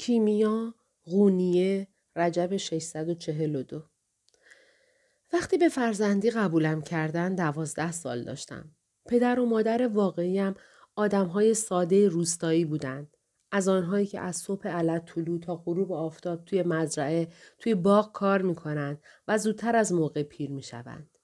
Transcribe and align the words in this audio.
کیمیا 0.00 0.74
غونیه 1.04 1.88
رجب 2.16 2.56
642 2.56 3.82
وقتی 5.32 5.58
به 5.58 5.68
فرزندی 5.68 6.30
قبولم 6.30 6.82
کردن 6.82 7.34
دوازده 7.34 7.92
سال 7.92 8.24
داشتم. 8.24 8.70
پدر 9.06 9.40
و 9.40 9.46
مادر 9.46 9.88
واقعیم 9.88 10.54
آدم 10.96 11.26
های 11.26 11.54
ساده 11.54 12.08
روستایی 12.08 12.64
بودند. 12.64 13.16
از 13.52 13.68
آنهایی 13.68 14.06
که 14.06 14.20
از 14.20 14.36
صبح 14.36 14.68
علت 14.68 15.04
طلوع 15.04 15.40
تا 15.40 15.56
غروب 15.56 15.92
آفتاب 15.92 16.44
توی 16.44 16.62
مزرعه 16.62 17.28
توی 17.58 17.74
باغ 17.74 18.12
کار 18.12 18.42
می‌کنند 18.42 19.02
و 19.28 19.38
زودتر 19.38 19.76
از 19.76 19.92
موقع 19.92 20.22
پیر 20.22 20.50
می‌شوند. 20.50 21.18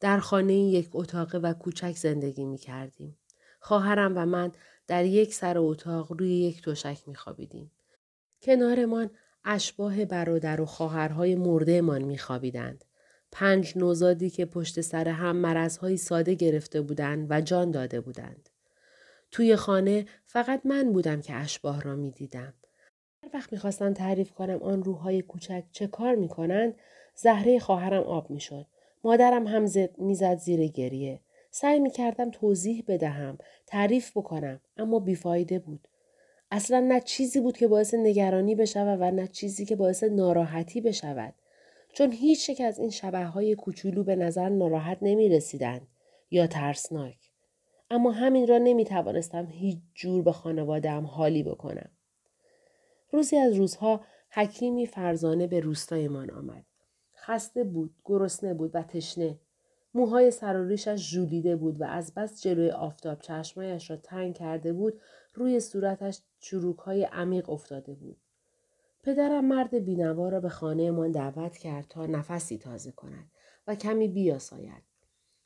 در 0.00 0.18
خانه 0.18 0.54
یک 0.54 0.88
اتاقه 0.92 1.38
و 1.38 1.52
کوچک 1.52 1.96
زندگی 1.96 2.44
می 2.44 2.58
کردیم. 2.58 3.18
خواهرم 3.60 4.12
و 4.16 4.26
من 4.26 4.52
در 4.86 5.04
یک 5.04 5.34
سر 5.34 5.58
اتاق 5.58 6.12
روی 6.12 6.30
یک 6.30 6.62
تشک 6.62 7.08
می 7.08 7.14
خوابیدیم. 7.14 7.70
کنارمان 8.46 9.10
اشباه 9.44 10.04
برادر 10.04 10.60
و 10.60 10.66
خواهرهای 10.66 11.34
مردهمان 11.34 12.02
می 12.02 12.18
خوابیدند. 12.18 12.84
پنج 13.32 13.72
نوزادی 13.76 14.30
که 14.30 14.44
پشت 14.46 14.80
سر 14.80 15.08
هم 15.08 15.36
مرزهای 15.36 15.96
ساده 15.96 16.34
گرفته 16.34 16.80
بودند 16.80 17.26
و 17.30 17.40
جان 17.40 17.70
داده 17.70 18.00
بودند. 18.00 18.48
توی 19.30 19.56
خانه 19.56 20.06
فقط 20.24 20.60
من 20.64 20.92
بودم 20.92 21.20
که 21.20 21.34
اشباه 21.34 21.82
را 21.82 21.96
می 21.96 22.10
دیدم. 22.10 22.54
هر 23.22 23.30
وقت 23.34 23.52
می‌خواستم 23.52 23.92
تعریف 23.92 24.32
کنم 24.32 24.62
آن 24.62 24.82
روحهای 24.82 25.22
کوچک 25.22 25.64
چه 25.72 25.86
کار 25.86 26.14
می‌کنند 26.14 26.74
زهره 27.14 27.58
خواهرم 27.58 28.02
آب 28.02 28.30
می‌شد 28.30 28.66
مادرم 29.04 29.46
هم 29.46 29.62
می‌زد 29.98 30.36
زیر 30.36 30.66
گریه 30.66 31.20
سعی 31.50 31.80
می‌کردم 31.80 32.30
توضیح 32.30 32.84
بدهم 32.88 33.38
تعریف 33.66 34.16
بکنم 34.16 34.60
اما 34.76 34.98
بیفایده 34.98 35.58
بود 35.58 35.88
اصلا 36.50 36.80
نه 36.80 37.00
چیزی 37.00 37.40
بود 37.40 37.56
که 37.56 37.68
باعث 37.68 37.94
نگرانی 37.94 38.54
بشود 38.54 38.98
و 39.00 39.10
نه 39.10 39.28
چیزی 39.28 39.64
که 39.64 39.76
باعث 39.76 40.02
ناراحتی 40.02 40.80
بشود 40.80 41.34
چون 41.92 42.12
هیچ 42.12 42.48
یک 42.48 42.60
از 42.60 42.78
این 42.78 42.90
شبه 42.90 43.24
های 43.24 43.54
کوچولو 43.54 44.04
به 44.04 44.16
نظر 44.16 44.48
ناراحت 44.48 44.98
نمی 45.02 45.28
رسیدند 45.28 45.86
یا 46.30 46.46
ترسناک. 46.46 47.16
اما 47.90 48.10
همین 48.10 48.46
را 48.46 48.58
نمی 48.58 48.84
توانستم 48.84 49.46
هیچ 49.46 49.78
جور 49.94 50.22
به 50.22 50.32
خانوادم 50.32 51.06
حالی 51.06 51.42
بکنم. 51.42 51.90
روزی 53.12 53.36
از 53.36 53.54
روزها 53.54 54.04
حکیمی 54.30 54.86
فرزانه 54.86 55.46
به 55.46 55.60
روستایمان 55.60 56.30
آمد. 56.30 56.64
خسته 57.16 57.64
بود، 57.64 57.94
گرسنه 58.04 58.54
بود 58.54 58.70
و 58.74 58.82
تشنه. 58.82 59.38
موهای 59.96 60.30
سر 60.30 60.56
و 60.56 60.68
ریشش 60.68 60.96
ژولیده 60.96 61.56
بود 61.56 61.80
و 61.80 61.84
از 61.84 62.14
بس 62.14 62.42
جلوی 62.42 62.70
آفتاب 62.70 63.20
چشمایش 63.20 63.90
را 63.90 63.96
تنگ 63.96 64.34
کرده 64.34 64.72
بود 64.72 65.00
روی 65.34 65.60
صورتش 65.60 66.20
چروک 66.40 66.78
های 66.78 67.04
عمیق 67.04 67.50
افتاده 67.50 67.94
بود. 67.94 68.16
پدرم 69.02 69.44
مرد 69.44 69.74
بینوا 69.74 70.28
را 70.28 70.40
به 70.40 70.48
خانهمان 70.48 71.10
دعوت 71.10 71.56
کرد 71.56 71.86
تا 71.88 72.06
نفسی 72.06 72.58
تازه 72.58 72.92
کند 72.92 73.30
و 73.66 73.74
کمی 73.74 74.08
بیاساید. 74.08 74.82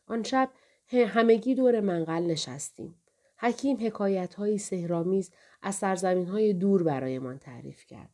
آن 0.06 0.22
شب 0.22 0.50
همگی 0.92 1.54
دور 1.54 1.80
منقل 1.80 2.22
نشستیم. 2.22 2.94
حکیم 3.36 3.76
حکایت 3.80 4.34
های 4.34 4.58
سهرامیز 4.58 5.30
از 5.62 5.74
سرزمین 5.74 6.26
های 6.26 6.52
دور 6.52 6.82
برایمان 6.82 7.38
تعریف 7.38 7.86
کرد. 7.86 8.10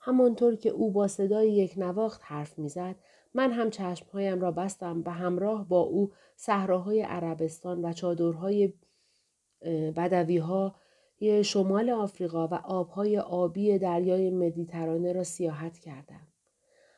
همانطور 0.00 0.56
که 0.56 0.70
او 0.70 0.90
با 0.90 1.08
صدای 1.08 1.52
یک 1.52 1.74
نواخت 1.76 2.20
حرف 2.24 2.58
می‌زد 2.58 2.96
من 3.38 3.52
هم 3.52 3.70
چشمهایم 3.70 4.40
را 4.40 4.50
بستم 4.50 5.02
به 5.02 5.10
همراه 5.10 5.68
با 5.68 5.80
او 5.80 6.12
صحراهای 6.36 7.02
عربستان 7.02 7.84
و 7.84 7.92
چادرهای 7.92 8.72
بدوی 9.96 10.38
ها 10.38 10.74
شمال 11.42 11.90
آفریقا 11.90 12.48
و 12.48 12.54
آبهای 12.54 13.18
آبی 13.18 13.78
دریای 13.78 14.30
مدیترانه 14.30 15.12
را 15.12 15.24
سیاحت 15.24 15.78
کردم. 15.78 16.26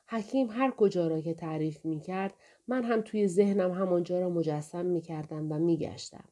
حکیم 0.06 0.50
هر 0.50 0.70
کجا 0.70 1.08
را 1.08 1.20
که 1.20 1.34
تعریف 1.34 1.84
می 1.84 2.00
کرد 2.00 2.34
من 2.68 2.84
هم 2.84 3.00
توی 3.00 3.28
ذهنم 3.28 3.72
همانجا 3.72 4.20
را 4.20 4.28
مجسم 4.28 4.86
می 4.86 5.00
کردم 5.00 5.52
و 5.52 5.58
می 5.58 5.76
گشتم. 5.76 6.28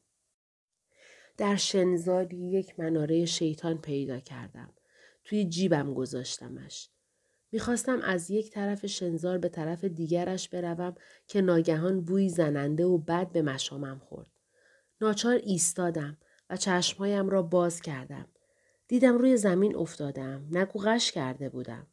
در 1.37 1.55
شنزاری 1.55 2.37
یک 2.37 2.79
مناره 2.79 3.25
شیطان 3.25 3.77
پیدا 3.77 4.19
کردم. 4.19 4.69
توی 5.23 5.45
جیبم 5.45 5.93
گذاشتمش. 5.93 6.89
می‌خواستم 7.51 8.01
از 8.01 8.31
یک 8.31 8.51
طرف 8.51 8.85
شنزار 8.85 9.37
به 9.37 9.49
طرف 9.49 9.83
دیگرش 9.83 10.49
بروم 10.49 10.95
که 11.27 11.41
ناگهان 11.41 12.01
بوی 12.01 12.29
زننده 12.29 12.85
و 12.85 12.97
بد 12.97 13.31
به 13.31 13.41
مشامم 13.41 13.99
خورد. 13.99 14.27
ناچار 15.01 15.35
ایستادم 15.43 16.17
و 16.49 16.57
چشمهایم 16.57 17.29
را 17.29 17.41
باز 17.41 17.81
کردم. 17.81 18.25
دیدم 18.87 19.17
روی 19.17 19.37
زمین 19.37 19.75
افتادم. 19.75 20.47
نگو 20.51 20.79
غش 20.79 21.11
کرده 21.11 21.49
بودم. 21.49 21.87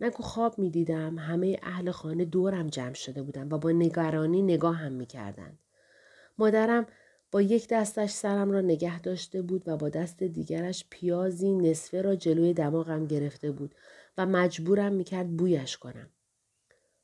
نگو 0.00 0.22
خواب 0.22 0.58
می 0.58 0.70
دیدم 0.70 1.18
همه 1.18 1.58
اهل 1.62 1.90
خانه 1.90 2.24
دورم 2.24 2.66
جمع 2.66 2.94
شده 2.94 3.22
بودم 3.22 3.48
و 3.52 3.58
با 3.58 3.70
نگرانی 3.70 4.42
نگاه 4.42 4.76
هم 4.76 4.92
می 4.92 5.06
کردن. 5.06 5.58
مادرم 6.38 6.86
با 7.30 7.42
یک 7.42 7.68
دستش 7.68 8.10
سرم 8.10 8.50
را 8.50 8.60
نگه 8.60 9.00
داشته 9.00 9.42
بود 9.42 9.62
و 9.66 9.76
با 9.76 9.88
دست 9.88 10.22
دیگرش 10.22 10.84
پیازی 10.90 11.52
نصفه 11.52 12.02
را 12.02 12.16
جلوی 12.16 12.54
دماغم 12.54 13.06
گرفته 13.06 13.50
بود 13.50 13.74
و 14.18 14.26
مجبورم 14.26 14.92
می 14.92 15.04
کرد 15.04 15.36
بویش 15.36 15.76
کنم. 15.76 16.10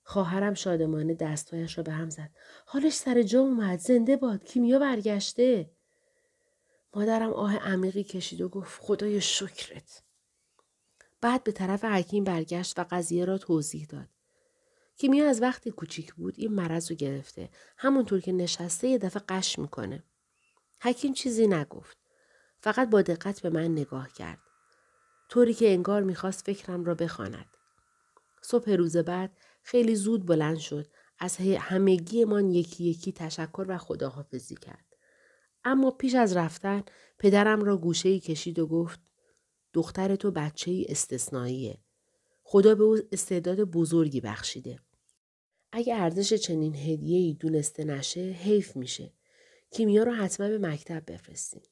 خواهرم 0.02 0.54
شادمانه 0.54 1.14
دستهایش 1.14 1.78
را 1.78 1.84
به 1.84 1.92
هم 1.92 2.10
زد. 2.10 2.30
حالش 2.66 2.92
سر 2.92 3.22
جا 3.22 3.40
اومد. 3.40 3.78
زنده 3.78 4.16
باد. 4.16 4.44
کیمیا 4.44 4.78
برگشته. 4.78 5.70
مادرم 6.94 7.32
آه 7.32 7.56
عمیقی 7.56 8.04
کشید 8.04 8.40
و 8.40 8.48
گفت 8.48 8.80
خدای 8.82 9.20
شکرت. 9.20 10.02
بعد 11.20 11.44
به 11.44 11.52
طرف 11.52 11.84
حکیم 11.84 12.24
برگشت 12.24 12.78
و 12.78 12.84
قضیه 12.90 13.24
را 13.24 13.38
توضیح 13.38 13.86
داد. 13.86 14.08
کیمیا 14.96 15.28
از 15.28 15.42
وقتی 15.42 15.70
کوچیک 15.70 16.14
بود 16.14 16.34
این 16.36 16.52
مرض 16.52 16.90
رو 16.90 16.96
گرفته. 16.96 17.48
همونطور 17.76 18.20
که 18.20 18.32
نشسته 18.32 18.88
یه 18.88 18.98
دفعه 18.98 19.22
قش 19.28 19.58
می‌کنه. 19.58 20.02
حکیم 20.80 21.12
چیزی 21.12 21.46
نگفت. 21.46 21.96
فقط 22.60 22.90
با 22.90 23.02
دقت 23.02 23.40
به 23.40 23.50
من 23.50 23.72
نگاه 23.72 24.12
کرد. 24.12 24.38
طوری 25.28 25.54
که 25.54 25.72
انگار 25.72 26.02
می‌خواست 26.02 26.44
فکرم 26.44 26.84
را 26.84 26.94
بخواند. 26.94 27.56
صبح 28.42 28.70
روز 28.70 28.96
بعد 28.96 29.38
خیلی 29.62 29.94
زود 29.94 30.26
بلند 30.26 30.58
شد. 30.58 30.86
از 31.18 31.36
همگیمان 31.58 32.50
یکی 32.50 32.84
یکی 32.84 33.12
تشکر 33.12 33.64
و 33.68 33.78
خداحافظی 33.78 34.54
کرد. 34.54 34.84
اما 35.64 35.90
پیش 35.90 36.14
از 36.14 36.36
رفتن 36.36 36.82
پدرم 37.18 37.64
را 37.64 37.76
گوشه 37.76 38.08
ای 38.08 38.20
کشید 38.20 38.58
و 38.58 38.66
گفت 38.66 39.00
دختر 39.72 40.16
تو 40.16 40.30
بچه 40.30 40.70
ای 40.70 40.86
استثنائیه. 40.88 41.78
خدا 42.42 42.74
به 42.74 42.84
او 42.84 42.98
استعداد 43.12 43.60
بزرگی 43.60 44.20
بخشیده. 44.20 44.78
اگه 45.72 45.94
ارزش 45.94 46.34
چنین 46.34 46.74
هدیه 46.74 47.18
ای 47.18 47.34
دونسته 47.34 47.84
نشه 47.84 48.20
حیف 48.20 48.76
میشه. 48.76 49.12
کیمیا 49.74 50.02
رو 50.02 50.12
حتما 50.12 50.48
به 50.48 50.58
مکتب 50.58 51.12
بفرستیم. 51.12 51.62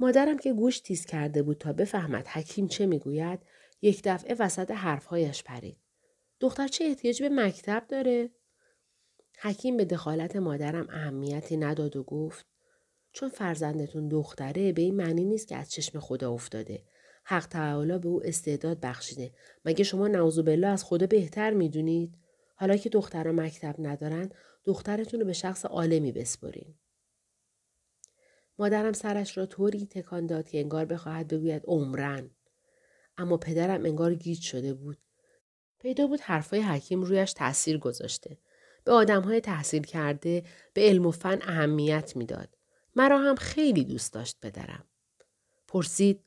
مادرم 0.00 0.38
که 0.38 0.52
گوش 0.52 0.80
تیز 0.80 1.06
کرده 1.06 1.42
بود 1.42 1.58
تا 1.58 1.72
بفهمد 1.72 2.26
حکیم 2.26 2.68
چه 2.68 2.86
می‌گوید 2.86 3.40
یک 3.82 4.02
دفعه 4.04 4.36
وسط 4.38 4.70
حرفهایش 4.70 5.42
پرید. 5.42 5.78
دختر 6.40 6.68
چه 6.68 6.84
احتیاج 6.84 7.22
به 7.22 7.28
مکتب 7.28 7.84
داره؟ 7.88 8.30
حکیم 9.40 9.76
به 9.76 9.84
دخالت 9.84 10.36
مادرم 10.36 10.86
اهمیتی 10.90 11.56
نداد 11.56 11.96
و 11.96 12.02
گفت 12.02 12.46
چون 13.12 13.28
فرزندتون 13.28 14.08
دختره 14.08 14.72
به 14.72 14.82
این 14.82 14.96
معنی 14.96 15.24
نیست 15.24 15.48
که 15.48 15.56
از 15.56 15.70
چشم 15.70 16.00
خدا 16.00 16.32
افتاده. 16.32 16.82
حق 17.24 17.46
تعالی 17.46 17.98
به 17.98 18.08
او 18.08 18.26
استعداد 18.26 18.80
بخشیده. 18.80 19.32
مگه 19.64 19.84
شما 19.84 20.08
نوزو 20.08 20.42
بالله 20.42 20.66
از 20.66 20.84
خدا 20.84 21.06
بهتر 21.06 21.50
می‌دونید؟ 21.50 22.14
حالا 22.54 22.76
که 22.76 22.88
دخترها 22.88 23.32
مکتب 23.32 23.74
ندارن 23.78 24.30
دخترتون 24.64 25.20
رو 25.20 25.26
به 25.26 25.32
شخص 25.32 25.64
عالمی 25.64 26.12
بسپرین. 26.12 26.74
مادرم 28.58 28.92
سرش 28.92 29.38
را 29.38 29.46
طوری 29.46 29.86
تکان 29.86 30.26
داد 30.26 30.48
که 30.48 30.58
انگار 30.58 30.84
بخواهد 30.84 31.28
بگوید 31.28 31.62
عمرن. 31.66 32.30
اما 33.18 33.36
پدرم 33.36 33.84
انگار 33.84 34.14
گیج 34.14 34.42
شده 34.42 34.74
بود. 34.74 34.98
پیدا 35.78 36.06
بود 36.06 36.20
حرفای 36.20 36.60
حکیم 36.60 37.02
رویش 37.02 37.32
تاثیر 37.32 37.78
گذاشته. 37.78 38.38
به 38.84 38.92
آدم 38.92 39.22
های 39.22 39.40
تحصیل 39.40 39.82
کرده 39.82 40.44
به 40.74 40.82
علم 40.82 41.06
و 41.06 41.10
فن 41.10 41.38
اهمیت 41.42 42.16
می‌داد. 42.16 42.56
مرا 42.96 43.18
هم 43.18 43.34
خیلی 43.34 43.84
دوست 43.84 44.12
داشت 44.12 44.36
پدرم. 44.42 44.84
پرسید 45.68 46.20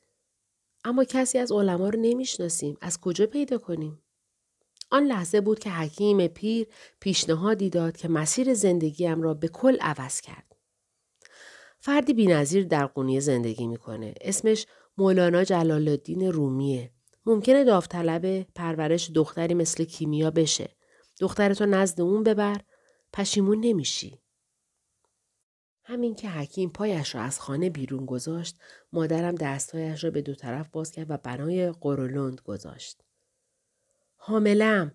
اما 0.84 1.04
کسی 1.04 1.38
از 1.38 1.52
علما 1.52 1.90
رو 1.90 2.00
نمی‌شناسیم. 2.00 2.78
از 2.82 3.00
کجا 3.00 3.26
پیدا 3.26 3.58
کنیم؟ 3.58 4.03
آن 4.94 5.04
لحظه 5.04 5.42
بود 5.42 5.60
که 5.60 5.70
حکیم 5.70 6.28
پیر 6.28 6.68
پیشنهادی 7.00 7.70
داد 7.70 7.98
که 7.98 8.08
مسیر 8.08 8.54
زندگیم 8.54 9.22
را 9.22 9.34
به 9.34 9.48
کل 9.48 9.78
عوض 9.82 10.22
کرد. 10.22 10.56
فردی 11.80 12.14
بینظیر 12.14 12.68
در 12.68 12.86
قونیه 12.86 13.20
زندگی 13.20 13.68
می‌کنه. 13.68 14.14
اسمش 14.22 14.66
مولانا 14.98 15.44
جلال 15.44 15.88
الدین 15.88 16.32
رومیه. 16.32 16.92
ممکنه 17.26 17.64
داوطلب 17.64 18.42
پرورش 18.42 19.12
دختری 19.12 19.54
مثل 19.54 19.84
کیمیا 19.84 20.32
بشه. 20.32 20.76
دخترتو 21.20 21.66
نزد 21.66 22.02
اون 22.02 22.24
ببر 22.24 22.62
پشیمون 23.14 23.60
نمیشی. 23.60 24.20
همین 25.84 26.16
که 26.16 26.30
حکیم 26.30 26.70
پایش 26.70 27.16
را 27.16 27.22
از 27.22 27.40
خانه 27.40 27.70
بیرون 27.70 28.06
گذاشت 28.06 28.60
مادرم 28.94 29.36
دستهایش 29.36 30.04
را 30.04 30.12
به 30.12 30.22
دو 30.22 30.36
طرف 30.36 30.70
باز 30.70 30.92
کرد 30.92 31.12
و 31.12 31.18
بنای 31.18 31.72
قرولند 31.72 32.42
گذاشت 32.42 33.04
حاملم 34.26 34.92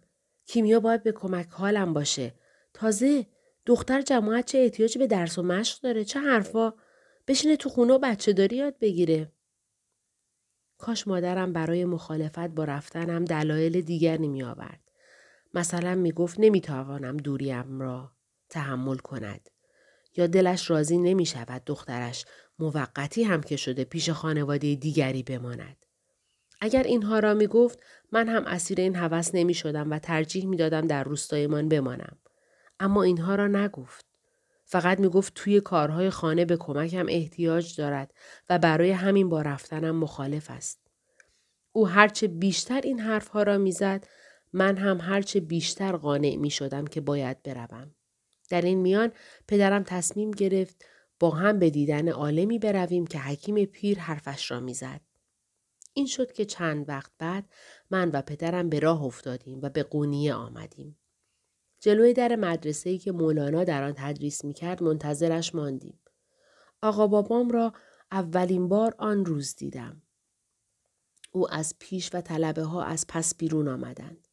کیمیا 0.47 0.81
باید 0.81 1.03
به 1.03 1.13
کمک 1.13 1.49
حالم 1.51 1.93
باشه 1.93 2.35
تازه 2.75 3.27
دختر 3.67 4.03
جماعت 4.03 4.47
چه 4.47 4.59
احتیاجی 4.59 4.99
به 4.99 5.07
درس 5.07 5.39
و 5.39 5.43
مشق 5.43 5.81
داره 5.81 6.05
چه 6.05 6.21
حرفا 6.21 6.75
بشینه 7.27 7.57
تو 7.57 7.69
خونه 7.69 7.95
و 7.95 7.99
بچه 7.99 8.33
داری 8.33 8.57
یاد 8.57 8.79
بگیره 8.79 9.33
کاش 10.79 11.09
مادرم 11.09 11.53
برای 11.53 11.85
مخالفت 11.85 12.49
با 12.49 12.65
رفتنم 12.65 13.25
دلایل 13.25 13.81
دیگری 13.81 14.29
می 14.29 14.43
آورد. 14.43 14.81
مثلا 15.55 15.95
می 15.95 16.13
گفت 16.13 16.41
نمی 16.41 16.61
توانم 16.61 17.17
دوریم 17.17 17.81
را 17.81 18.13
تحمل 18.49 18.97
کند. 18.97 19.51
یا 20.17 20.27
دلش 20.27 20.71
راضی 20.71 20.99
نمی 20.99 21.27
شود 21.27 21.63
دخترش 21.67 22.25
موقتی 22.59 23.23
هم 23.23 23.41
که 23.41 23.57
شده 23.57 23.85
پیش 23.85 24.11
خانواده 24.11 24.75
دیگری 24.75 25.23
بماند. 25.23 25.87
اگر 26.61 26.83
اینها 26.83 27.19
را 27.19 27.35
می 27.35 27.47
گفت 27.47 27.79
من 28.13 28.29
هم 28.29 28.45
اسیر 28.45 28.81
این 28.81 28.97
هوس 28.97 29.31
نمی 29.35 29.55
شدم 29.55 29.91
و 29.91 29.99
ترجیح 29.99 30.47
می 30.47 30.57
دادم 30.57 30.87
در 30.87 31.05
روستایمان 31.05 31.69
بمانم. 31.69 32.19
اما 32.81 33.03
اینها 33.03 33.35
را 33.35 33.47
نگفت. 33.47 34.07
فقط 34.65 35.01
می 35.01 35.09
گفت 35.09 35.35
توی 35.35 35.61
کارهای 35.61 36.11
خانه 36.11 36.45
به 36.45 36.57
کمکم 36.57 37.07
احتیاج 37.09 37.77
دارد 37.77 38.15
و 38.51 38.59
برای 38.59 38.91
همین 38.91 39.29
با 39.29 39.43
رفتنم 39.43 39.97
مخالف 39.97 40.51
است. 40.51 40.81
او 41.73 41.89
هرچه 41.89 42.29
بیشتر 42.29 42.81
این 42.81 43.01
حرفها 43.01 43.43
را 43.43 43.59
می‌زد 43.59 44.07
من 44.53 44.77
هم 44.77 45.01
هرچه 45.01 45.41
بیشتر 45.41 45.97
قانع 45.97 46.37
می 46.37 46.51
شدم 46.51 46.87
که 46.87 47.01
باید 47.01 47.43
بروم. 47.43 47.95
در 48.51 48.63
این 48.63 48.79
میان 48.79 49.13
پدرم 49.49 49.83
تصمیم 49.83 50.31
گرفت 50.31 50.85
با 51.21 51.31
هم 51.31 51.59
به 51.59 51.71
دیدن 51.71 52.09
عالمی 52.09 52.59
برویم 52.59 53.07
که 53.07 53.19
حکیم 53.19 53.65
پیر 53.65 53.99
حرفش 53.99 54.51
را 54.51 54.61
می‌زد. 54.61 55.01
این 55.93 56.07
شد 56.07 56.33
که 56.33 56.45
چند 56.45 56.89
وقت 56.89 57.11
بعد 57.19 57.45
من 57.91 58.11
و 58.11 58.23
پدرم 58.23 58.69
به 58.69 58.81
راه 58.81 59.03
افتادیم 59.03 59.61
و 59.63 59.69
به 59.69 59.83
قونیه 59.83 60.35
آمدیم. 60.35 60.99
جلوی 61.81 62.13
در 62.13 62.37
مدرسه 62.37 62.91
ای 62.91 62.99
که 62.99 63.13
مولانا 63.13 63.65
در 63.65 63.83
آن 63.83 63.95
تدریس 63.97 64.45
می 64.45 64.53
کرد 64.53 64.83
منتظرش 64.83 65.55
ماندیم. 65.55 66.01
آقا 66.83 67.07
بابام 67.07 67.51
را 67.51 67.73
اولین 68.13 68.69
بار 68.69 68.95
آن 68.99 69.25
روز 69.25 69.57
دیدم. 69.57 70.03
او 71.33 71.55
از 71.55 71.75
پیش 71.79 72.15
و 72.15 72.21
طلبه 72.21 72.63
ها 72.63 72.83
از 72.83 73.07
پس 73.09 73.35
بیرون 73.35 73.69
آمدند. 73.69 74.29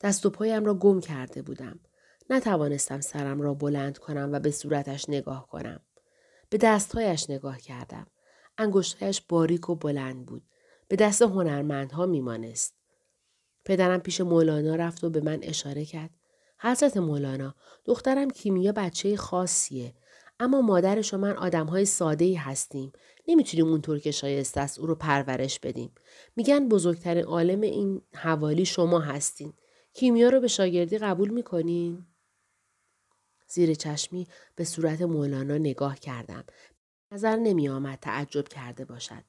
دست 0.00 0.26
و 0.26 0.30
پایم 0.30 0.64
را 0.64 0.74
گم 0.74 1.00
کرده 1.00 1.42
بودم. 1.42 1.80
نتوانستم 2.30 3.00
سرم 3.00 3.40
را 3.40 3.54
بلند 3.54 3.98
کنم 3.98 4.30
و 4.32 4.40
به 4.40 4.50
صورتش 4.50 5.08
نگاه 5.08 5.46
کنم. 5.46 5.80
به 6.50 6.58
دستهایش 6.58 7.30
نگاه 7.30 7.58
کردم. 7.58 8.06
انگشتهایش 8.58 9.20
باریک 9.28 9.70
و 9.70 9.74
بلند 9.74 10.26
بود. 10.26 10.42
به 10.88 10.96
دست 10.96 11.22
هنرمندها 11.22 12.06
میمانست. 12.06 12.74
پدرم 13.64 14.00
پیش 14.00 14.20
مولانا 14.20 14.74
رفت 14.74 15.04
و 15.04 15.10
به 15.10 15.20
من 15.20 15.38
اشاره 15.42 15.84
کرد. 15.84 16.10
حضرت 16.58 16.96
مولانا 16.96 17.54
دخترم 17.84 18.30
کیمیا 18.30 18.72
بچه 18.72 19.16
خاصیه 19.16 19.94
اما 20.40 20.60
مادرش 20.60 21.14
و 21.14 21.18
من 21.18 21.36
آدم 21.36 21.66
های 21.66 21.84
ساده 21.84 22.24
ای 22.24 22.34
هستیم. 22.34 22.92
نمی‌تونیم 23.28 23.66
اونطور 23.68 23.98
که 23.98 24.10
شایسته 24.10 24.60
است 24.60 24.78
او 24.78 24.86
رو 24.86 24.94
پرورش 24.94 25.60
بدیم. 25.60 25.94
میگن 26.36 26.68
بزرگترین 26.68 27.24
عالم 27.24 27.60
این 27.60 28.02
حوالی 28.14 28.64
شما 28.64 29.00
هستین. 29.00 29.52
کیمیا 29.92 30.28
رو 30.28 30.40
به 30.40 30.48
شاگردی 30.48 30.98
قبول 30.98 31.28
می‌کنین؟ 31.28 32.06
زیر 33.48 33.74
چشمی 33.74 34.26
به 34.56 34.64
صورت 34.64 35.02
مولانا 35.02 35.58
نگاه 35.58 35.98
کردم. 35.98 36.44
نظر 37.12 37.36
نمی 37.36 37.68
آمد 37.68 37.98
تعجب 38.00 38.48
کرده 38.48 38.84
باشد. 38.84 39.24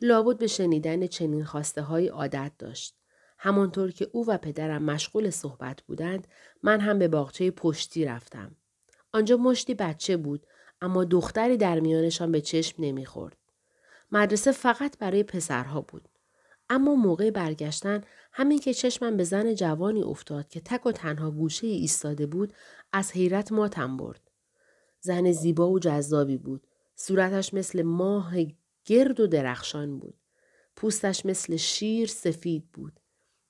لابد 0.00 0.38
به 0.38 0.46
شنیدن 0.46 1.06
چنین 1.06 1.44
خواسته 1.44 1.82
های 1.82 2.08
عادت 2.08 2.52
داشت. 2.58 2.96
همانطور 3.38 3.90
که 3.90 4.08
او 4.12 4.26
و 4.26 4.38
پدرم 4.38 4.82
مشغول 4.82 5.30
صحبت 5.30 5.82
بودند 5.82 6.28
من 6.62 6.80
هم 6.80 6.98
به 6.98 7.08
باغچه 7.08 7.50
پشتی 7.50 8.04
رفتم. 8.04 8.56
آنجا 9.12 9.36
مشتی 9.36 9.74
بچه 9.74 10.16
بود 10.16 10.46
اما 10.80 11.04
دختری 11.04 11.56
در 11.56 11.80
میانشان 11.80 12.32
به 12.32 12.40
چشم 12.40 12.84
نمی‌خورد. 12.84 13.36
مدرسه 14.12 14.52
فقط 14.52 14.98
برای 14.98 15.22
پسرها 15.22 15.80
بود. 15.80 16.08
اما 16.70 16.94
موقع 16.94 17.30
برگشتن 17.30 18.00
همین 18.32 18.58
که 18.58 18.74
چشمم 18.74 19.16
به 19.16 19.24
زن 19.24 19.54
جوانی 19.54 20.02
افتاد 20.02 20.48
که 20.48 20.60
تک 20.60 20.86
و 20.86 20.92
تنها 20.92 21.30
گوشه 21.30 21.66
ایستاده 21.66 22.26
بود 22.26 22.52
از 22.92 23.12
حیرت 23.12 23.52
ماتم 23.52 23.96
برد. 23.96 24.30
زن 25.00 25.32
زیبا 25.32 25.70
و 25.70 25.78
جذابی 25.78 26.36
بود. 26.36 26.66
صورتش 26.94 27.54
مثل 27.54 27.82
ماه 27.82 28.34
گرد 28.86 29.20
و 29.20 29.26
درخشان 29.26 29.98
بود. 29.98 30.14
پوستش 30.76 31.26
مثل 31.26 31.56
شیر 31.56 32.08
سفید 32.08 32.72
بود. 32.72 33.00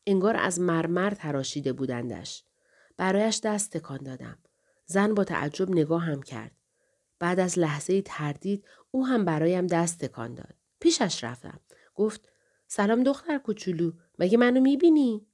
انگار 0.07 0.37
از 0.37 0.61
مرمر 0.61 1.11
تراشیده 1.11 1.73
بودندش. 1.73 2.45
برایش 2.97 3.41
دست 3.41 3.77
تکان 3.77 3.99
دادم. 3.99 4.39
زن 4.87 5.15
با 5.15 5.25
تعجب 5.25 5.71
نگاه 5.71 6.03
هم 6.03 6.23
کرد. 6.23 6.53
بعد 7.19 7.41
از 7.41 7.59
لحظه 7.59 8.03
تردید 8.03 8.65
او 8.91 9.07
هم 9.07 9.25
برایم 9.25 9.67
دست 9.67 10.05
تکان 10.05 10.35
داد. 10.35 10.55
پیشش 10.81 11.25
رفتم. 11.25 11.61
گفت 11.95 12.29
سلام 12.67 13.03
دختر 13.03 13.39
کوچولو 13.39 13.93
مگه 14.19 14.39
منو 14.39 14.61
می‌بینی؟ 14.61 15.27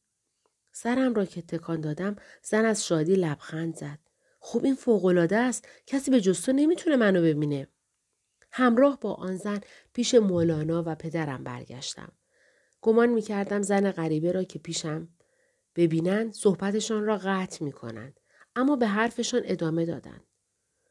سرم 0.73 1.15
را 1.15 1.25
که 1.25 1.43
تکان 1.43 1.81
دادم 1.81 2.17
زن 2.43 2.65
از 2.65 2.87
شادی 2.87 3.15
لبخند 3.15 3.77
زد. 3.77 3.99
خوب 4.39 4.65
این 4.65 4.75
فوقالعاده 4.75 5.37
است 5.37 5.69
کسی 5.87 6.11
به 6.11 6.21
جستو 6.21 6.53
نمی‌تونه 6.53 6.97
منو 6.97 7.23
ببینه. 7.23 7.69
همراه 8.53 9.01
با 9.01 9.15
آن 9.15 9.37
زن 9.37 9.61
پیش 9.93 10.15
مولانا 10.15 10.83
و 10.87 10.95
پدرم 10.95 11.45
برگشتم. 11.45 12.13
گمان 12.81 13.09
می‌کردم 13.09 13.63
زن 13.63 13.91
غریبه 13.91 14.33
را 14.33 14.45
که 14.45 14.59
پیشم 14.59 15.09
ببینند 15.77 16.33
صحبتشان 16.33 17.05
را 17.05 17.19
قطع 17.19 17.65
می‌کنند. 17.65 18.21
اما 18.57 18.77
به 18.77 18.87
حرفشان 18.87 19.43
ادامه 19.45 19.87
دادند. 19.87 20.25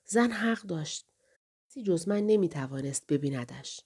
زن 0.05 0.31
حق 0.31 0.61
داشت. 0.61 1.07
کسی 1.69 1.83
جز 1.83 2.07
من 2.07 2.25
نمی‌توانست 2.25 3.07
ببیندش. 3.07 3.81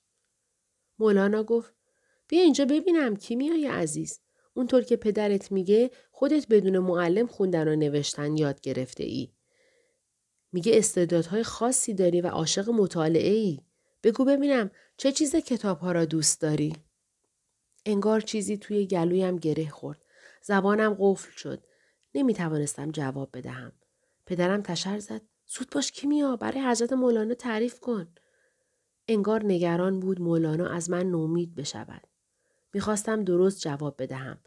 مولانا 1.00 1.44
گفت 1.44 1.74
بیا 2.28 2.42
اینجا 2.42 2.66
ببینم 2.66 3.16
کی 3.16 3.36
میای 3.36 3.68
عزیز. 3.68 4.20
اونطور 4.54 4.84
که 4.84 4.96
پدرت 4.96 5.52
میگه 5.52 5.92
خودت 6.12 6.48
بدون 6.48 6.80
معلم 6.80 7.28
خوندن 7.28 7.68
و 7.68 7.76
نوشتن 7.76 8.38
یاد 8.38 8.62
گرفته 8.62 9.04
ای. 9.04 9.35
میگه 10.56 10.78
استعدادهای 10.78 11.44
خاصی 11.44 11.94
داری 11.94 12.22
و 12.22 12.28
عاشق 12.28 12.70
مطالعه 12.70 13.34
ای. 13.34 13.60
بگو 14.04 14.26
ببینم 14.26 14.72
چه 14.98 15.12
چیز 15.12 15.36
کتاب 15.36 15.80
ها 15.80 15.92
را 15.92 16.06
دوست 16.06 16.42
داری؟ 16.42 16.76
انگار 17.86 18.22
چیزی 18.22 18.58
توی 18.58 18.86
گلویم 18.88 19.38
گره 19.38 19.70
خورد. 19.70 20.02
زبانم 20.42 20.98
قفل 21.00 21.32
شد. 21.32 21.64
نمی 22.16 22.34
توانستم 22.34 22.92
جواب 22.92 23.30
بدهم. 23.34 23.72
پدرم 24.26 24.62
تشر 24.62 25.00
زد. 25.00 25.22
زود 25.48 25.70
باش 25.70 25.92
کیمیا 25.92 26.36
برای 26.36 26.68
حضرت 26.68 26.94
مولانا 26.94 27.34
تعریف 27.34 27.80
کن. 27.80 28.08
انگار 29.08 29.46
نگران 29.46 30.00
بود 30.00 30.22
مولانا 30.22 30.70
از 30.70 30.90
من 30.90 31.06
نومید 31.06 31.56
بشود. 31.56 32.08
می‌خواستم 32.74 33.24
درست 33.24 33.60
جواب 33.60 33.96
بدهم. 34.00 34.38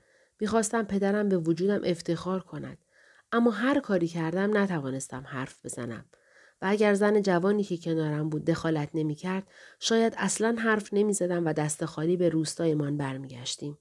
می‌خواستم 0.41 0.83
پدرم 0.83 1.29
به 1.29 1.39
وجودم 1.39 1.81
افتخار 1.85 2.41
کند. 2.41 2.79
اما 3.33 3.51
هر 3.51 3.81
کاری 3.81 4.09
کردم 4.09 4.57
نتوانستم 4.57 5.25
حرف 5.27 5.65
بزنم. 5.65 6.05
و 6.63 6.67
اگر 6.69 6.95
زن 6.95 7.23
جوانی 7.23 7.65
که 7.65 7.77
کنارم 7.77 8.29
بود 8.29 8.45
دخالت 8.45 8.89
نمی 8.95 9.15
کرد 9.15 9.47
شاید 9.81 10.15
اصلا 10.17 10.57
حرف 10.59 10.89
نمی 10.93 11.13
زدم 11.13 11.47
و 11.47 11.53
دست 11.53 11.85
خالی 11.85 12.17
به 12.17 12.29
روستایمان 12.29 12.97
برمیگشتیم. 12.97 13.79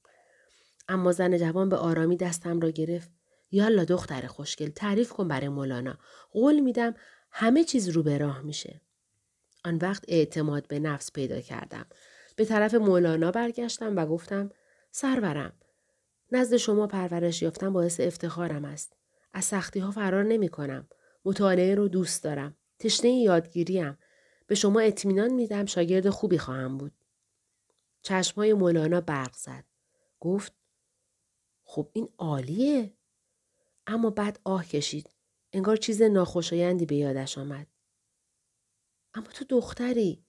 اما 0.87 1.11
زن 1.11 1.37
جوان 1.37 1.69
به 1.69 1.75
آرامی 1.75 2.17
دستم 2.17 2.59
را 2.59 2.69
گرفت. 2.69 3.11
یالا 3.51 3.83
دختر 3.83 4.27
خوشگل 4.27 4.69
تعریف 4.69 5.09
کن 5.09 5.27
برای 5.27 5.49
مولانا. 5.49 5.97
قول 6.31 6.59
میدم 6.59 6.95
همه 7.31 7.63
چیز 7.63 7.89
رو 7.89 8.03
به 8.03 8.17
راه 8.17 8.41
میشه. 8.41 8.81
آن 9.65 9.77
وقت 9.77 10.03
اعتماد 10.07 10.67
به 10.67 10.79
نفس 10.79 11.11
پیدا 11.11 11.41
کردم. 11.41 11.85
به 12.35 12.45
طرف 12.45 12.73
مولانا 12.73 13.31
برگشتم 13.31 13.95
و 13.95 14.05
گفتم 14.05 14.49
سرورم 14.91 15.53
نزد 16.31 16.57
شما 16.57 16.87
پرورش 16.87 17.41
یافتن 17.41 17.73
باعث 17.73 17.99
افتخارم 17.99 18.65
است. 18.65 18.96
از 19.33 19.45
سختی 19.45 19.79
ها 19.79 19.91
فرار 19.91 20.23
نمی 20.23 20.49
کنم. 20.49 20.89
مطالعه 21.25 21.75
رو 21.75 21.87
دوست 21.87 22.23
دارم. 22.23 22.57
تشنه 22.79 23.11
یادگیریم. 23.11 23.97
به 24.47 24.55
شما 24.55 24.79
اطمینان 24.79 25.33
میدم 25.33 25.65
شاگرد 25.65 26.09
خوبی 26.09 26.37
خواهم 26.37 26.77
بود. 26.77 26.91
چشمهای 28.01 28.53
مولانا 28.53 29.01
برق 29.01 29.35
زد. 29.35 29.63
گفت 30.19 30.53
خب 31.63 31.89
این 31.93 32.09
عالیه. 32.17 32.93
اما 33.87 34.09
بعد 34.09 34.39
آه 34.43 34.65
کشید. 34.65 35.09
انگار 35.53 35.77
چیز 35.77 36.01
ناخوشایندی 36.01 36.85
به 36.85 36.95
یادش 36.95 37.37
آمد. 37.37 37.67
اما 39.13 39.27
تو 39.27 39.45
دختری. 39.49 40.23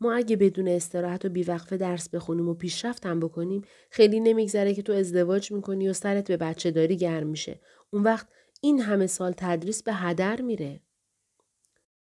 ما 0.00 0.12
اگه 0.12 0.36
بدون 0.36 0.68
استراحت 0.68 1.24
و 1.24 1.28
بیوقفه 1.28 1.76
درس 1.76 2.08
بخونیم 2.08 2.48
و 2.48 2.54
پیشرفتم 2.54 3.20
بکنیم 3.20 3.62
خیلی 3.90 4.20
نمیگذره 4.20 4.74
که 4.74 4.82
تو 4.82 4.92
ازدواج 4.92 5.52
می‌کنی 5.52 5.88
و 5.88 5.92
سرت 5.92 6.28
به 6.28 6.36
بچه 6.36 6.70
داری 6.70 6.96
گرم 6.96 7.26
میشه. 7.26 7.60
اون 7.92 8.02
وقت 8.02 8.26
این 8.60 8.80
همه 8.80 9.06
سال 9.06 9.34
تدریس 9.36 9.82
به 9.82 9.92
هدر 9.92 10.40
میره. 10.40 10.80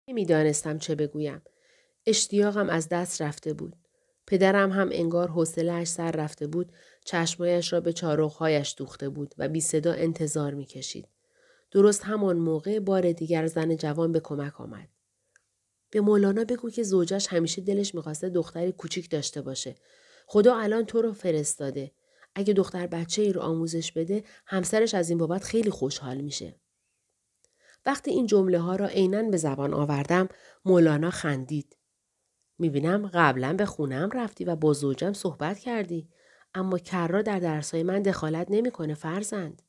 نمی‌دانستم 0.08 0.78
چه 0.78 0.96
بگویم. 0.96 1.42
اشتیاقم 2.06 2.70
از 2.70 2.90
دست 2.90 3.22
رفته 3.22 3.54
بود. 3.54 3.76
پدرم 4.28 4.72
هم 4.72 4.90
انگار 4.92 5.28
حوصلهاش 5.28 5.88
سر 5.88 6.12
رفته 6.12 6.48
بود 6.48 6.72
چشمایش 7.06 7.74
را 7.74 7.80
به 7.80 7.94
چارقهایش 7.94 8.76
دوخته 8.78 9.10
بود 9.10 9.36
و 9.38 9.50
بی 9.50 9.62
صدا 9.62 9.92
انتظار 9.92 10.54
می 10.54 10.66
کشید. 10.66 11.08
درست 11.72 12.04
همان 12.04 12.38
موقع 12.38 12.80
بار 12.80 13.12
دیگر 13.12 13.48
زن 13.48 13.76
جوان 13.76 14.12
به 14.12 14.20
کمک 14.20 14.62
آمد. 14.62 14.90
به 15.90 16.02
مولانا 16.02 16.44
بگو 16.44 16.70
که 16.70 16.84
زوجش 16.84 17.28
همیشه 17.28 17.62
دلش 17.62 17.96
می‌خواسته 17.96 18.30
دختری 18.30 18.72
کوچیک 18.72 19.10
داشته 19.10 19.42
باشه. 19.42 19.76
خدا 20.28 20.58
الان 20.58 20.86
تو 20.86 21.02
رو 21.02 21.14
فرستاده. 21.14 21.92
اگه 22.36 22.54
دختر 22.54 22.88
بچه 22.88 23.22
ای 23.22 23.34
رو 23.34 23.42
آموزش 23.42 23.92
بده 23.92 24.24
همسرش 24.46 24.94
از 24.94 25.10
این 25.10 25.18
بابت 25.18 25.44
خیلی 25.44 25.70
خوشحال 25.70 26.22
میشه. 26.22 26.56
وقتی 27.86 28.12
این 28.12 28.26
جمله 28.26 28.60
ها 28.60 28.76
را 28.76 28.88
عینا 28.88 29.24
به 29.24 29.38
زبان 29.38 29.74
آوردم 29.74 30.30
مولانا 30.66 31.10
خندید. 31.10 31.78
می‌بینم 32.60 33.08
قبلا 33.14 33.54
به 33.54 33.66
خونم 33.66 34.10
رفتی 34.14 34.46
و 34.46 34.56
با 34.56 34.74
زوجم 34.74 35.14
صحبت 35.14 35.60
کردی 35.60 36.10
اما 36.54 36.78
کرا 36.78 37.22
در 37.22 37.40
درسای 37.40 37.84
من 37.84 38.02
دخالت 38.02 38.48
نمی‌کنه 38.50 38.94
فرزند. 38.94 39.62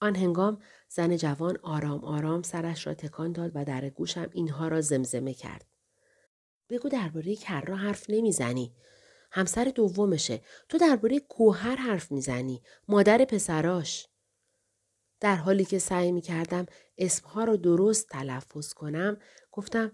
آن 0.00 0.16
هنگام 0.16 0.58
زن 0.88 1.16
جوان 1.16 1.58
آرام 1.62 2.04
آرام 2.04 2.42
سرش 2.42 2.86
را 2.86 2.94
تکان 2.94 3.32
داد 3.32 3.52
و 3.54 3.64
در 3.64 3.88
گوشم 3.88 4.30
اینها 4.32 4.68
را 4.68 4.80
زمزمه 4.80 5.34
کرد. 5.34 5.66
بگو 6.68 6.88
درباره 6.88 7.36
کرا 7.36 7.76
حرف 7.76 8.04
نمی‌زنی. 8.08 8.74
همسر 9.34 9.72
دومشه. 9.74 10.40
تو 10.68 10.78
درباره 10.78 11.20
کوهر 11.20 11.76
حرف 11.76 12.12
می‌زنی. 12.12 12.62
مادر 12.88 13.24
پسراش. 13.24 14.08
در 15.20 15.36
حالی 15.36 15.64
که 15.64 15.78
سعی 15.78 16.12
می 16.12 16.20
کردم 16.20 16.66
اسمها 16.98 17.44
را 17.44 17.56
درست 17.56 18.08
تلفظ 18.08 18.72
کنم 18.72 19.16
گفتم 19.52 19.92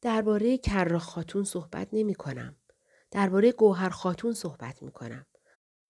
درباره 0.00 0.58
کرا 0.58 0.98
خاتون 0.98 1.44
صحبت 1.44 1.88
نمی 1.92 2.14
کنم. 2.14 2.56
درباره 3.10 3.52
گوهر 3.52 3.88
خاتون 3.88 4.34
صحبت 4.34 4.82
می 4.82 4.92
کنم. 4.92 5.26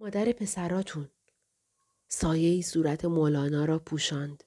مادر 0.00 0.32
پسراتون. 0.32 1.10
سایه 2.08 2.62
صورت 2.62 3.04
مولانا 3.04 3.64
را 3.64 3.78
پوشاند. 3.78 4.44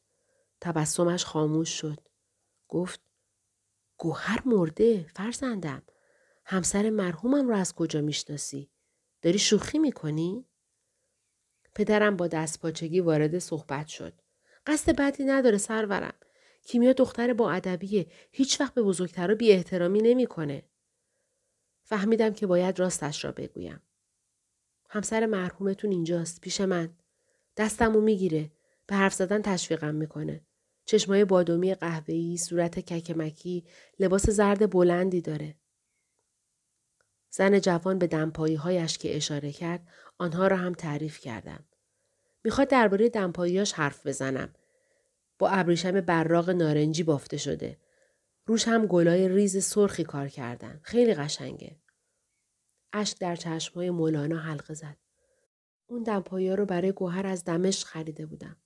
تبسمش 0.62 1.26
خاموش 1.26 1.70
شد. 1.70 2.00
گفت 2.68 3.00
گوهر 3.98 4.42
مرده 4.46 5.06
فرزندم. 5.16 5.84
همسر 6.46 6.90
مرحومم 6.90 7.50
را 7.50 7.58
از 7.58 7.74
کجا 7.76 8.02
می‌شناسی؟ 8.02 8.70
داری 9.22 9.40
شوخی 9.40 9.80
می‌کنی؟ 9.80 10.46
پدرم 11.76 12.18
با 12.18 12.28
دستپاچگی 12.28 13.00
وارد 13.00 13.40
صحبت 13.40 13.88
شد. 13.88 14.14
قصد 14.68 14.96
بدی 14.96 15.24
نداره 15.24 15.58
سرورم. 15.58 16.14
کیمیا 16.64 16.94
دختر 16.94 17.34
با 17.34 17.52
ادبیه. 17.52 18.08
هیچ 18.32 18.62
وقت 18.62 18.74
به 18.74 18.82
بزرگترا 18.82 19.36
بی 19.36 19.52
احترامی 19.52 20.02
نمی‌کنه. 20.02 20.64
فهمیدم 21.84 22.34
که 22.34 22.48
باید 22.48 22.80
راستش 22.80 23.26
را 23.26 23.32
بگویم. 23.32 23.82
همسر 24.90 25.26
مرحومتون 25.26 25.92
اینجاست 25.92 26.42
پیش 26.42 26.62
من. 26.62 26.90
دستمو 27.58 28.02
می‌گیره. 28.02 28.52
به 28.88 28.96
حرف 28.96 29.14
زدن 29.14 29.42
تشویقم 29.42 29.96
می‌کنه. 29.96 30.46
چشمای 30.86 31.26
بادومی 31.26 31.76
قهوه‌ای، 31.76 32.38
صورت 32.38 32.80
ککمکی، 32.80 33.66
لباس 34.00 34.30
زرد 34.30 34.72
بلندی 34.72 35.22
داره. 35.22 35.56
زن 37.32 37.60
جوان 37.60 38.00
به 38.00 38.08
دمپایی 38.08 38.56
هایش 38.56 38.98
که 38.98 39.16
اشاره 39.16 39.52
کرد 39.52 39.88
آنها 40.18 40.48
را 40.48 40.58
هم 40.58 40.74
تعریف 40.74 41.20
کردم. 41.20 41.66
می‌خواد 42.44 42.68
درباره 42.68 43.10
دمپاییاش 43.10 43.74
حرف 43.74 44.08
بزنم. 44.08 44.54
با 45.40 45.50
ابریشم 45.50 46.02
براق 46.02 46.50
نارنجی 46.50 47.04
بافته 47.04 47.38
شده. 47.38 47.78
روش 48.46 48.68
هم 48.68 48.86
گلای 48.86 49.30
ریز 49.30 49.66
سرخی 49.66 50.04
کار 50.04 50.28
کردن. 50.28 50.80
خیلی 50.84 51.14
قشنگه. 51.14 51.80
اشک 52.94 53.20
در 53.20 53.36
چشمهای 53.36 53.90
مولانا 53.90 54.38
حلقه 54.38 54.74
زد. 54.74 54.98
اون 55.88 56.04
دمپایی 56.04 56.56
رو 56.56 56.66
برای 56.66 56.92
گوهر 56.92 57.28
از 57.28 57.46
دمشق 57.46 57.88
خریده 57.88 58.26
بودم. 58.26 58.58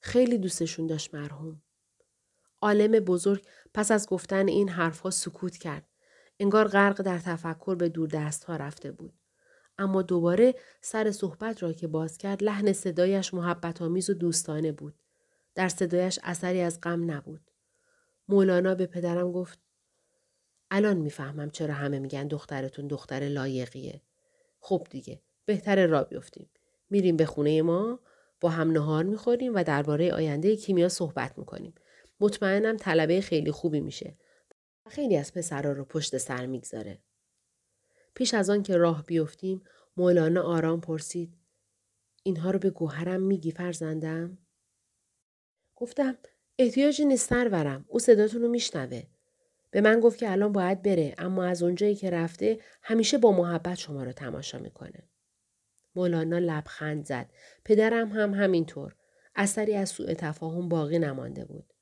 خیلی 0.00 0.38
دوستشون 0.38 0.86
داشت 0.86 1.14
مرحوم. 1.14 1.62
عالم 2.60 2.92
بزرگ 2.92 3.46
پس 3.74 3.90
از 3.90 4.06
گفتن 4.06 4.48
این 4.48 4.68
حرفها 4.68 5.10
سکوت 5.10 5.56
کرد. 5.56 5.86
انگار 6.38 6.68
غرق 6.68 7.02
در 7.02 7.18
تفکر 7.18 7.74
به 7.74 7.88
دور 7.88 8.08
دست 8.08 8.44
ها 8.44 8.56
رفته 8.56 8.92
بود. 8.92 9.12
اما 9.78 10.02
دوباره 10.02 10.54
سر 10.80 11.10
صحبت 11.10 11.62
را 11.62 11.72
که 11.72 11.86
باز 11.86 12.18
کرد 12.18 12.42
لحن 12.42 12.72
صدایش 12.72 13.34
محبت 13.34 13.82
آمیز 13.82 14.10
و 14.10 14.14
دوستانه 14.14 14.72
بود. 14.72 14.94
در 15.54 15.68
صدایش 15.68 16.18
اثری 16.22 16.60
از 16.60 16.80
غم 16.80 17.10
نبود. 17.10 17.50
مولانا 18.28 18.74
به 18.74 18.86
پدرم 18.86 19.32
گفت 19.32 19.58
الان 20.70 20.96
می‌فهمم 20.96 21.50
چرا 21.50 21.74
همه 21.74 21.98
میگن 21.98 22.28
دخترتون 22.28 22.86
دختر 22.86 23.20
لایقیه. 23.20 24.00
خب 24.60 24.86
دیگه 24.90 25.22
بهتر 25.44 25.86
را 25.86 26.04
بیفتیم. 26.04 26.50
میریم 26.90 27.16
به 27.16 27.26
خونه 27.26 27.62
ما 27.62 28.00
با 28.40 28.48
هم 28.48 28.70
نهار 28.70 29.04
می‌خوریم 29.04 29.54
و 29.54 29.64
درباره 29.64 30.12
آینده 30.12 30.56
کیمیا 30.56 30.88
صحبت 30.88 31.38
می‌کنیم. 31.38 31.74
مطمئنم 32.20 32.76
طلبه 32.76 33.20
خیلی 33.20 33.50
خوبی 33.50 33.80
میشه. 33.80 34.16
خیلی 34.90 35.16
از 35.16 35.32
پسرا 35.32 35.72
رو 35.72 35.84
پشت 35.84 36.18
سر 36.18 36.46
می‌گذاره. 36.46 36.98
پیش 38.14 38.34
از 38.34 38.50
آن 38.50 38.62
که 38.62 38.76
راه 38.76 39.06
بیفتیم 39.06 39.62
مولانا 39.96 40.42
آرام 40.42 40.80
پرسید 40.80 41.32
اینها 42.22 42.50
رو 42.50 42.58
به 42.58 42.70
گوهرم 42.70 43.22
میگی 43.22 43.50
فرزندم؟ 43.50 44.38
گفتم 45.76 46.18
احتیاجی 46.58 47.04
نیست 47.04 47.28
سرورم 47.28 47.84
او 47.88 47.98
صداتون 47.98 48.42
رو 48.42 48.48
میشنوه. 48.48 49.02
به 49.70 49.80
من 49.80 50.00
گفت 50.00 50.18
که 50.18 50.30
الان 50.30 50.52
باید 50.52 50.82
بره 50.82 51.14
اما 51.18 51.44
از 51.44 51.62
اونجایی 51.62 51.94
که 51.94 52.10
رفته 52.10 52.58
همیشه 52.82 53.18
با 53.18 53.32
محبت 53.32 53.74
شما 53.74 54.04
رو 54.04 54.12
تماشا 54.12 54.58
می‌کنه. 54.58 55.08
مولانا 55.96 56.38
لبخند 56.38 57.06
زد. 57.06 57.30
پدرم 57.64 58.08
هم 58.08 58.34
همینطور. 58.34 58.96
اثری 59.34 59.74
از 59.74 59.88
سوء 59.88 60.14
تفاهم 60.14 60.68
باقی 60.68 60.98
نمانده 60.98 61.44
بود. 61.44 61.73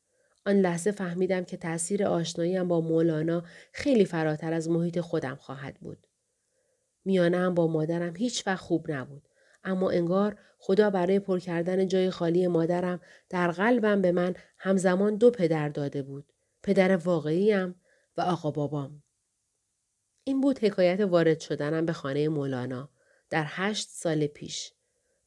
آن 0.47 0.61
لحظه 0.61 0.91
فهمیدم 0.91 1.45
که 1.45 1.57
تاثیر 1.57 2.05
آشناییم 2.05 2.69
با 2.69 2.81
مولانا 2.81 3.45
خیلی 3.73 4.05
فراتر 4.05 4.53
از 4.53 4.69
محیط 4.69 5.01
خودم 5.01 5.35
خواهد 5.35 5.75
بود. 5.81 6.07
میانه 7.05 7.39
هم 7.39 7.55
با 7.55 7.67
مادرم 7.67 8.17
هیچ 8.17 8.47
وقت 8.47 8.61
خوب 8.61 8.91
نبود. 8.91 9.29
اما 9.65 9.91
انگار 9.91 10.39
خدا 10.59 10.91
برای 10.91 11.19
پر 11.19 11.39
کردن 11.39 11.89
جای 11.89 12.11
خالی 12.11 12.47
مادرم 12.47 13.01
در 13.31 13.51
قلبم 13.51 14.03
به 14.03 14.13
من 14.13 14.35
همزمان 14.59 15.17
دو 15.17 15.31
پدر 15.31 15.69
داده 15.69 16.03
بود. 16.03 16.33
پدر 16.63 16.97
واقعیم 16.97 17.75
و 18.17 18.21
آقا 18.21 18.51
بابام. 18.51 19.03
این 20.25 20.41
بود 20.41 20.59
حکایت 20.65 21.01
وارد 21.01 21.41
شدنم 21.41 21.87
به 21.87 21.93
خانه 21.93 22.29
مولانا 22.29 22.89
در 23.31 23.45
هشت 23.49 23.89
سال 23.89 24.27
پیش. 24.27 24.73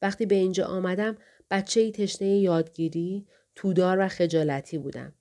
وقتی 0.01 0.25
به 0.25 0.35
اینجا 0.35 0.65
آمدم 0.65 1.17
بچه 1.51 1.81
ای 1.81 1.91
تشنه 1.91 2.27
یادگیری، 2.27 3.27
تودار 3.55 3.97
و 3.99 4.07
خجالتی 4.07 4.77
بودم. 4.77 5.13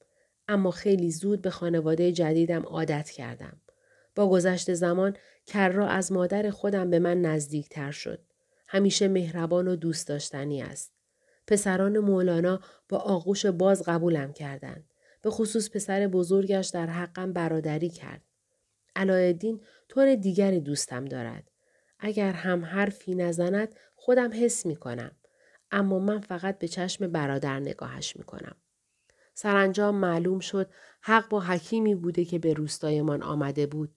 اما 0.49 0.71
خیلی 0.71 1.11
زود 1.11 1.43
به 1.43 1.51
خانواده 1.51 2.13
جدیدم 2.13 2.63
عادت 2.63 3.11
کردم. 3.11 3.61
با 4.15 4.29
گذشت 4.31 4.75
زمان 4.75 5.17
کرا 5.47 5.89
از 5.89 6.13
مادر 6.13 6.51
خودم 6.51 6.91
به 6.91 6.99
من 6.99 7.21
نزدیکتر 7.21 7.91
شد. 7.91 8.19
همیشه 8.69 9.09
مهربان 9.09 9.69
و 9.69 9.77
دوست 9.77 10.09
داشتنی 10.09 10.63
است. 10.63 10.93
پسران 11.47 11.99
مولانا 11.99 12.61
با 12.89 12.99
آغوش 12.99 13.47
باز 13.47 13.83
قبولم 13.83 14.33
کردند. 14.33 14.85
به 15.23 15.31
خصوص 15.31 15.71
پسر 15.71 16.07
بزرگش 16.07 16.69
در 16.69 16.87
حقم 16.87 17.33
برادری 17.33 17.89
کرد. 17.89 18.23
علایالدین 18.97 19.61
طور 19.89 20.15
دیگری 20.15 20.61
دوستم 20.61 21.05
دارد. 21.05 21.51
اگر 21.99 22.33
هم 22.33 22.65
حرفی 22.65 23.15
نزند 23.15 23.75
خودم 23.95 24.31
حس 24.33 24.67
می 24.67 24.77
کنم. 24.77 25.17
اما 25.75 25.99
من 25.99 26.21
فقط 26.21 26.59
به 26.59 26.69
چشم 26.69 27.07
برادر 27.07 27.61
نگاهش 27.61 28.17
می 28.17 28.25
کنم. 28.25 28.57
سرانجام 29.35 29.95
معلوم 29.95 30.39
شد 30.39 30.71
حق 31.01 31.29
با 31.29 31.41
حکیمی 31.41 31.95
بوده 31.95 32.25
که 32.25 32.39
به 32.39 32.53
روستایمان 32.53 33.23
آمده 33.23 33.67
بود. 33.67 33.95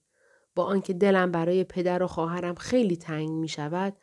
با 0.54 0.64
آنکه 0.64 0.92
دلم 0.92 1.32
برای 1.32 1.64
پدر 1.64 2.02
و 2.02 2.06
خواهرم 2.06 2.54
خیلی 2.54 2.96
تنگ 2.96 3.28
می 3.28 3.48
شود 3.48 3.96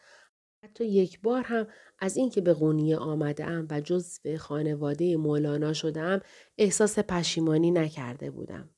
حتی 0.64 0.86
یک 0.86 1.22
بار 1.22 1.44
هم 1.44 1.68
از 2.00 2.18
اینکه 2.18 2.42
به 2.42 2.54
قونیه 2.54 2.98
آمده 2.98 3.46
ام 3.46 3.68
و 3.70 3.82
جزو 3.82 4.38
خانواده 4.38 5.18
مولانا 5.18 5.74
شدم 5.74 6.22
احساس 6.58 7.00
پشیمانی 7.00 7.72
نکرده 7.72 8.32
بودم. 8.32 8.70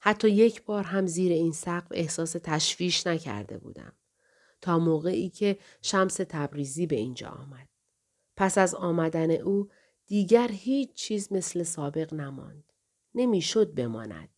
حتی 0.00 0.30
یک 0.30 0.64
بار 0.64 0.84
هم 0.84 1.06
زیر 1.06 1.32
این 1.32 1.52
سقف 1.52 1.88
احساس 1.90 2.36
تشویش 2.42 3.06
نکرده 3.06 3.58
بودم. 3.58 3.92
تا 4.60 4.78
موقعی 4.78 5.28
که 5.28 5.58
شمس 5.82 6.14
تبریزی 6.16 6.86
به 6.86 6.96
اینجا 6.96 7.28
آمد. 7.28 7.73
پس 8.36 8.58
از 8.58 8.74
آمدن 8.74 9.30
او 9.30 9.68
دیگر 10.06 10.48
هیچ 10.48 10.92
چیز 10.94 11.32
مثل 11.32 11.62
سابق 11.62 12.14
نماند. 12.14 12.72
نمی‌شد 13.14 13.74
بماند. 13.74 14.33